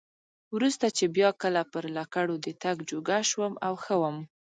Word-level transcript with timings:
وروسته 0.55 0.87
چې 0.97 1.05
بیا 1.15 1.29
کله 1.41 1.61
پر 1.73 1.83
لکړو 1.97 2.35
د 2.45 2.47
تګ 2.63 2.77
جوګه 2.89 3.19
شوم 3.29 3.53
او 3.65 3.73
ښه 3.83 3.95
وم. 4.01 4.17